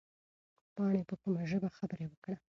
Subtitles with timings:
[0.75, 2.35] پاڼې په کومه ژبه خبره وکړه؟